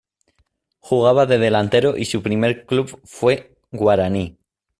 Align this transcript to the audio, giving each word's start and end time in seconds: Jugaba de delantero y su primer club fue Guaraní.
Jugaba 0.79 1.27
de 1.27 1.37
delantero 1.37 1.95
y 1.95 2.05
su 2.05 2.23
primer 2.23 2.65
club 2.65 2.99
fue 3.03 3.55
Guaraní. 3.71 4.35